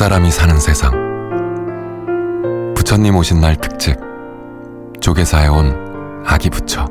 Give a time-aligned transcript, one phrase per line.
[0.00, 0.92] 사람이 사는 세상.
[2.74, 3.96] 부처님 오신 날 특집.
[4.98, 5.76] 조계사에 온
[6.24, 6.86] 아기 부처.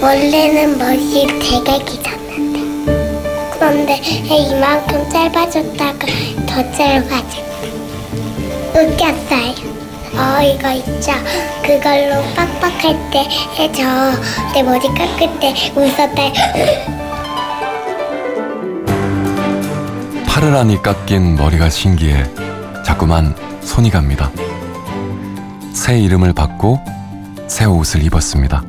[0.00, 0.78] 원래는
[1.40, 2.15] 되게 길었는데
[3.68, 6.06] 그런데 이만큼 짧아졌다가
[6.46, 7.38] 더 짧아졌다
[8.70, 9.54] 웃겼어요
[10.14, 11.10] 어 이거 있죠
[11.64, 13.10] 그걸로 빡빡할
[13.56, 16.32] 때저내 머리 깎을 때 웃었다
[20.28, 22.22] 파르라니 깎인 머리가 신기해
[22.84, 24.30] 자꾸만 손이 갑니다.
[25.72, 26.78] 새 이름을 받고
[27.48, 28.62] 새 옷을 입었습니다.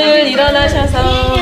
[0.00, 1.36] 스님들 일어나셔서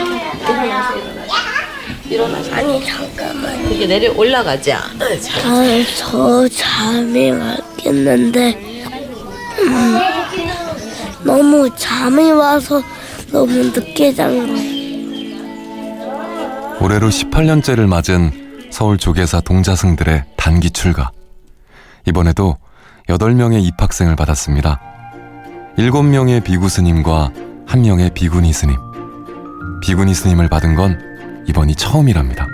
[2.10, 2.54] 일어나셔.
[2.54, 4.78] 아니 잠깐만 이렇게 내려 올라가자.
[4.78, 8.54] 아, 저 잠이 왔겠는데
[9.60, 9.98] 음,
[11.24, 12.82] 너무 잠이 와서
[13.30, 14.78] 너무 늦게 잔 거예요.
[16.80, 21.10] 올해로 18년째를 맞은 서울 조계사 동자승들의 단기 출가.
[22.06, 22.56] 이번에도
[23.08, 24.80] 8명의 입학생을 받았습니다.
[25.76, 27.30] 7명의 비구 스님과
[27.68, 28.76] 1명의 비구니 스님.
[29.82, 30.98] 비구니 스님을 받은 건
[31.46, 32.46] 이번이 처음이랍니다.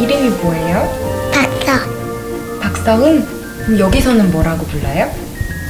[0.00, 1.30] 이름이 뭐예요?
[1.32, 1.78] 봤어
[2.60, 3.24] 박서은?
[3.66, 5.10] 그럼 여기서는 뭐라고 불러요?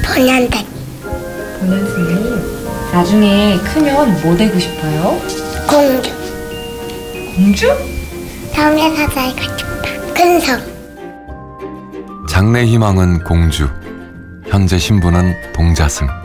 [0.06, 0.64] 본연대
[1.58, 2.54] 본연 스님.
[2.92, 5.19] 나중에 크면 뭐 되고 싶어요?
[5.69, 6.10] 공주
[7.34, 7.66] 공주?
[8.54, 10.75] 성에 사살 가족파 큰성
[12.28, 13.69] 장래 희망은 공주,
[14.48, 16.23] 현재 신분은 동자승.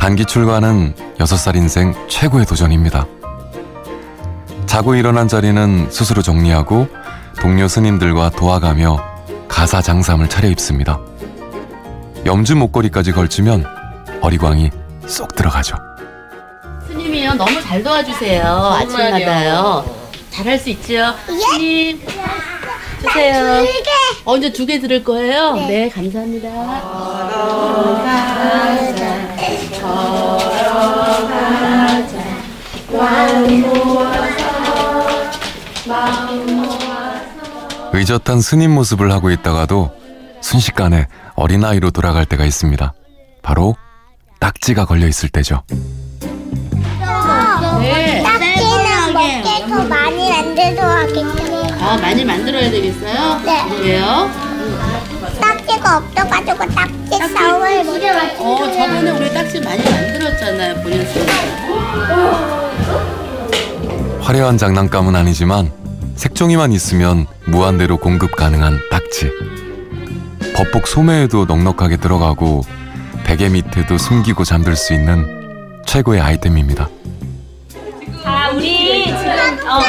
[0.00, 3.06] 단기 출가는 6살 인생 최고의 도전입니다.
[4.64, 6.88] 자고 일어난 자리는 스스로 정리하고
[7.38, 8.98] 동료 스님들과 도와가며
[9.46, 10.98] 가사 장삼을 차려입습니다.
[12.24, 13.66] 염주 목걸이까지 걸치면
[14.22, 14.70] 어리광이
[15.06, 15.76] 쏙 들어가죠.
[16.88, 18.42] 스님이요 너무 잘 도와주세요.
[18.42, 19.84] 아침마다요.
[20.30, 21.12] 잘할 수 있죠.
[21.26, 22.00] 스님
[23.02, 23.66] 주세요.
[24.24, 25.56] 언제 두개 들을 거예요?
[25.56, 26.48] 네, 감사합니다.
[37.92, 39.90] 의젓한 스님 모습을 하고 있다가도
[40.40, 42.92] 순식간에 어린아이로 돌아갈 때가 있습니다.
[43.42, 43.76] 바로
[44.40, 45.62] 딱지가 걸려 있을 때죠.
[47.80, 48.22] 네.
[48.22, 53.40] 딱지는 먹게 더 많이 만들도록 하겠다 아 많이 만들어야 되겠어요?
[53.44, 53.80] 네.
[53.80, 54.49] 왜요?
[55.38, 61.20] 딱지가 없어가지고 딱지 싸움을 못 해 어 저번에 우리 딱지 많이 만들었잖아요 본연 씨.
[64.20, 65.70] 화려한 장난감은 아니지만
[66.16, 69.30] 색종이만 있으면 무한대로 공급 가능한 딱지.
[70.54, 72.62] 법복 소매에도 넉넉하게 들어가고
[73.24, 76.88] 베개 밑에도 숨기고 잠들 수 있는 최고의 아이템입니다.
[78.22, 79.80] 자, 우리 지금 어,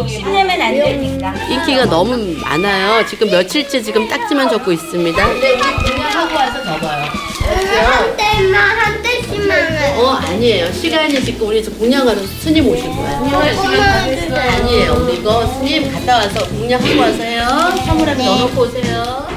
[0.00, 1.34] 몸이 만들어서 욕심내면 안 되니까.
[1.48, 3.04] 인기가 너무 많아요.
[3.06, 5.22] 지금 며칠째 지금 딱지만 적고 있습니다.
[5.22, 7.04] 하고 와서 적어요.
[7.42, 10.72] 한 대만 한 대씩만 어 아니에요.
[10.72, 13.42] 시간이 지금 우리 저 공양하러 스님 오실 거예요.
[13.42, 14.50] 됐어요.
[14.50, 14.92] 아니에요.
[14.94, 17.46] 우리 이거 스님 갔다 와서 공양 하고 와서 해요.
[17.86, 19.28] 선물함 넣어놓고 오세요.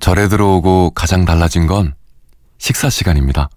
[0.00, 1.94] 절에 들어오고 가장 달라진 건
[2.58, 3.48] 식사 시간입니다.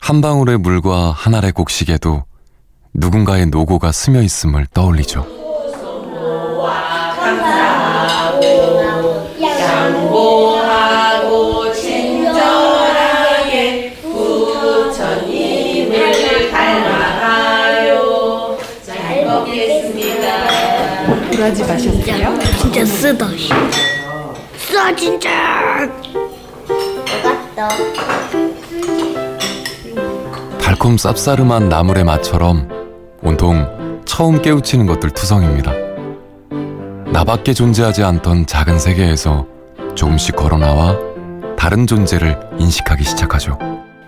[0.00, 2.24] 한 방울의 물과 한 알의 곡식에도
[2.94, 5.38] 누군가의 노고가 스며 있음을 떠올리죠.
[21.40, 22.38] 마셨어요?
[22.60, 23.26] 진짜 쓰다
[24.56, 25.30] 쓰다 진짜!
[27.60, 27.99] 먹었어
[30.70, 32.68] 달콤 쌉싸름한 나물의 맛처럼
[33.24, 35.72] 온통 처음 깨우치는 것들 투성입니다.
[37.10, 39.48] 나밖에 존재하지 않던 작은 세계에서
[39.96, 40.96] 조금씩 걸어나와
[41.58, 43.58] 다른 존재를 인식하기 시작하죠.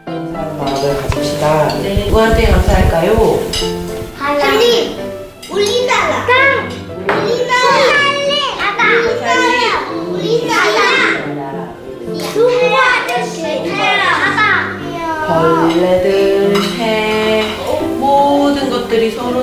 [0.07, 1.75] 마음을 가집시다.
[1.79, 3.82] 누구한테 감사할까요?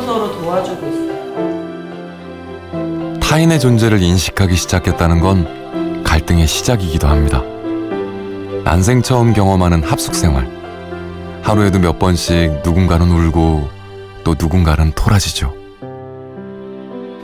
[0.10, 1.20] 서로 도와주고 있어요.
[3.20, 7.44] 타인의 존재를 인식하기 시작했다는 건 갈등의 시작이기도 합니다.
[8.64, 10.50] 난생 처음 경험하는 합숙 생활.
[11.44, 13.70] 하루에도 몇 번씩 누군가는 울고
[14.24, 15.54] 또 누군가는 토라지죠.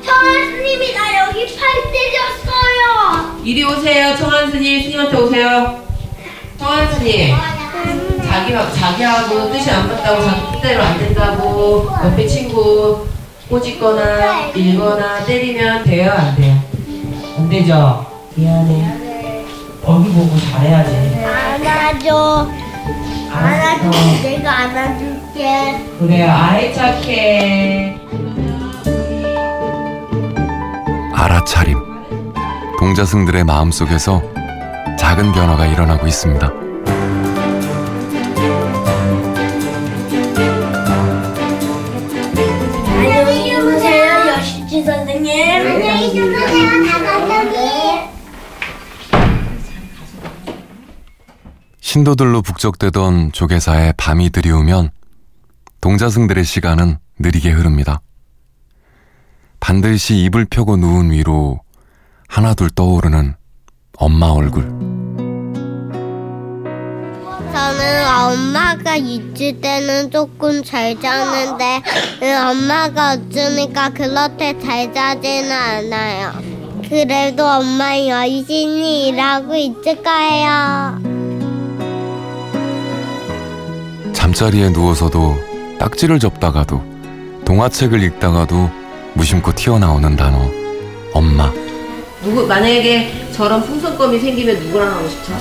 [0.06, 3.42] 청아 스님이 나 여기 팔 때렸어요.
[3.44, 4.16] 이리 오세요.
[4.16, 5.80] 청한 스님, 스님한테 오세요.
[6.60, 7.34] 청한 스님.
[8.36, 13.08] 자기하고, 자기하고 뜻이 안 맞다고 자기 뜻대로 안 된다고 옆에 친구
[13.50, 16.60] 꼬집거나 밀거나 때리면 돼요 안 돼요?
[17.38, 18.06] 안 되죠?
[18.36, 19.46] 미안해
[19.86, 22.50] 얼굴 보고 잘해야지 안아줘.
[23.32, 23.90] 알았어
[24.24, 25.86] 내가 안아줄게.
[26.00, 27.98] 그래요 아이 착해
[31.14, 31.78] 알아차림.
[32.80, 34.22] 동자승들의 마음속에서
[35.00, 36.65] 작은 변화가 일어나고 있습니다.
[51.96, 54.92] 신도들로 북적대던 조계사에 밤이 들이오면
[55.80, 58.02] 동자승들의 시간은 느리게 흐릅니다.
[59.62, 61.62] 반드시 입을 펴고 누운 위로
[62.28, 63.36] 하나둘 떠오르는
[63.98, 64.64] 엄마 얼굴.
[67.54, 71.82] 저는 엄마가 있을 때는 조금 잘 자는데
[72.22, 76.34] 엄마가 없으니까 그렇게 잘 자지는 않아요.
[76.90, 81.15] 그래도 엄마 열심히 일하고 있을 거예요.
[84.36, 86.84] 잠자리에 누워서도 딱지를 접다가도
[87.46, 88.70] 동화책을 읽다가도
[89.14, 90.52] 무심코 튀어나오는 단어
[91.14, 91.50] 엄마.
[92.22, 95.32] 누구 만약에 저런 풍선껌이 생기면 누구랑 하고 싶죠?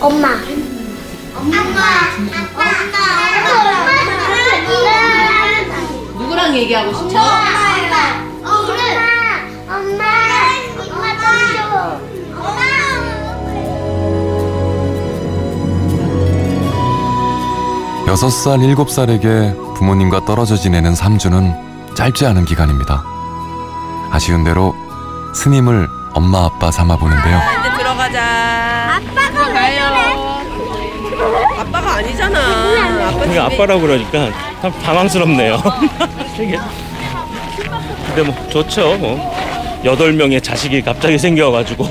[0.00, 0.28] 엄마.
[1.34, 1.60] 엄마.
[1.60, 1.62] 엄마.
[4.82, 5.02] 엄마.
[6.18, 7.16] 누구랑 얘기하고 싶죠?
[7.16, 8.44] 엄마.
[8.44, 8.81] 엄마.
[18.12, 23.02] 여섯 살 일곱 살에게 부모님과 떨어져 지내는 3주는 짧지 않은 기간입니다.
[24.10, 24.74] 아쉬운 대로
[25.34, 27.38] 스님을 엄마 아빠 삼아 보는데요.
[27.38, 31.58] 이제 들어가자 아빠가 왜 그래?
[31.58, 34.28] 아빠가 아니잖아 아빠 그게 집에 아빠라고 그러니까
[34.60, 35.62] 참 당황스럽네요.
[36.38, 36.58] 이게.
[38.08, 38.98] 근데 뭐 좋죠.
[38.98, 39.34] 뭐
[39.86, 41.84] 여덟 명의 자식이 갑자기 생겨가지고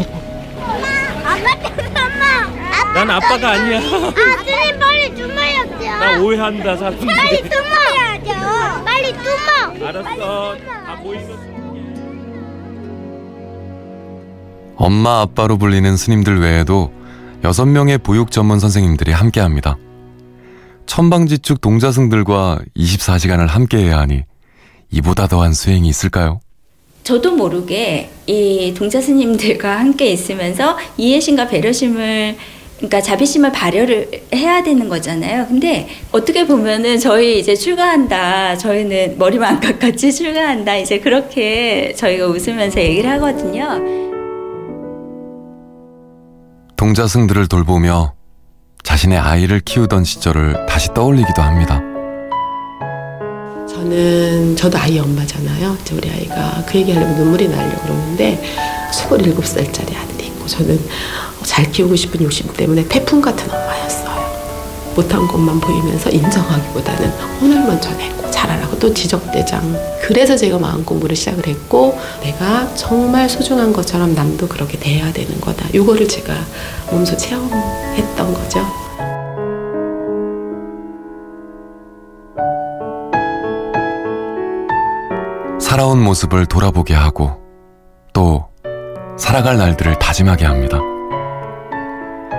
[1.25, 2.93] 아빠 잠깐만.
[2.93, 3.79] 난 아빠가 아니야.
[3.79, 5.40] 아들이 빨리 주무셔야죠.
[5.99, 7.49] 나 오해한다 빨리 사람들이.
[7.49, 8.83] 숨어야죠.
[8.85, 9.87] 빨리 숨어.
[9.87, 10.55] 알았어.
[10.85, 11.51] 다 보이는.
[14.77, 16.91] 엄마 아빠로 불리는 스님들 외에도
[17.43, 19.77] 여섯 명의 보육 전문 선생님들이 함께합니다.
[20.87, 24.23] 천방지축 동자승들과 24시간을 함께해야 하니
[24.91, 26.39] 이보다 더한 수행이 있을까요?
[27.03, 32.37] 저도 모르게 이 동자 스님들과 함께 있으면서 이해심과 배려심을
[32.81, 35.45] 그러니까 자비심을 발휘를 해야 되는 거잖아요.
[35.47, 38.57] 근데 어떻게 보면은 저희 이제 출가한다.
[38.57, 40.77] 저희는 머리만 안 깎았지 출가한다.
[40.77, 43.79] 이제 그렇게 저희가 웃으면서 얘기를 하거든요.
[46.75, 48.13] 동자승들을 돌보며
[48.81, 51.79] 자신의 아이를 키우던 시절을 다시 떠올리기도 합니다.
[53.69, 55.77] 저는 저도 아이 엄마잖아요.
[55.93, 58.41] 우리 아이가 그 얘기하려면 눈물이 나려고 그러는데
[58.91, 60.79] 27살짜리 아들이 있고 저는
[61.43, 64.11] 잘 키우고 싶은 욕심 때문에 태풍 같은 엄마였어요.
[64.95, 69.61] 못한 것만 보이면서 인정하기보다는 오늘만 전했고 잘하라고 또 지적대장.
[70.01, 75.67] 그래서 제가 마음 공부를 시작을 했고 내가 정말 소중한 것처럼 남도 그렇게 대해야 되는 거다.
[75.73, 76.33] 이거를 제가
[76.91, 78.65] 몸소 체험했던 거죠.
[85.59, 87.37] 살아온 모습을 돌아보게 하고
[88.11, 88.47] 또
[89.17, 90.79] 살아갈 날들을 다짐하게 합니다.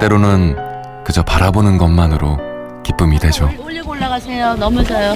[0.02, 0.56] 때로는
[1.04, 2.36] 그저 바라보는 것만으로
[2.82, 3.48] 기쁨이 되죠.
[3.56, 4.56] 올리고 올라가세요.
[4.56, 5.14] 넘어져요.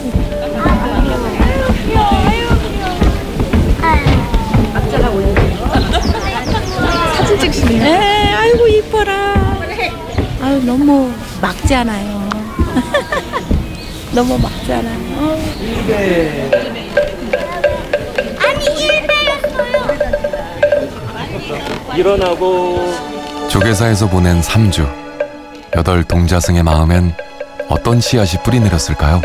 [7.17, 7.79] 사진 찍시네.
[7.81, 9.59] 네, 아이고 이뻐라.
[10.41, 11.13] 아유 너무
[11.43, 12.29] 막잖아요.
[14.15, 15.37] 너무 막잖아요.
[21.97, 23.06] 일어나고
[23.57, 24.87] 조계사에서 보낸 3주.
[25.77, 27.15] 여덟 동자승의 마음엔
[27.71, 29.23] 어떤 씨앗이 뿌리 내렸을까요?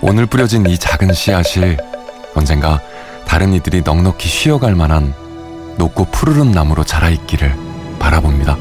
[0.00, 1.76] 오늘 뿌려진 이 작은 씨앗이
[2.34, 2.80] 언젠가
[3.26, 5.12] 다른 이들이 넉넉히 쉬어갈 만한
[5.76, 7.54] 높고 푸르른 나무로 자라있기를
[7.98, 8.56] 바라봅니다.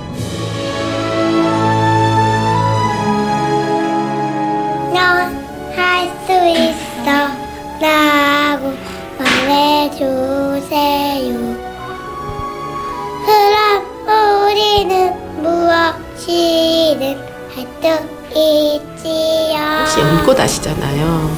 [16.95, 17.17] 무엇이든
[17.55, 19.57] 할수 있지요.
[19.79, 21.37] 혹시 연꽃 아시잖아요.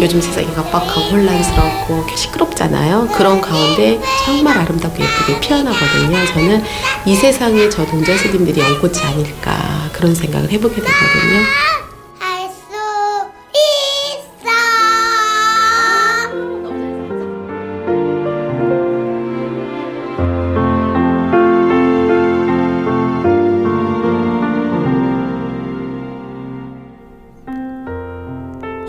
[0.00, 3.08] 요즘 세상이 각박하고 혼란스럽고 시끄럽잖아요.
[3.16, 6.26] 그런 가운데 정말 아름답고 예쁘게 피어나거든요.
[6.26, 6.64] 저는
[7.06, 11.42] 이 세상에 저 동자 스님들이 연꽃이 아닐까 그런 생각을 해보게 되거든요.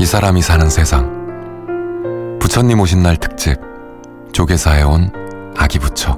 [0.10, 1.08] 사람이 사는 세상
[2.40, 3.58] 부처님 오신 날 특집
[4.32, 5.12] 조계사에 온
[5.56, 6.18] 아기 부처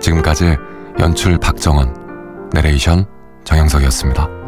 [0.00, 0.56] 지금까지
[0.98, 3.06] 연출 박정원 내레이션
[3.44, 4.41] 정영석이었습니다.